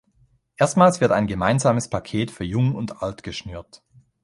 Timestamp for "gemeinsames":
1.27-1.87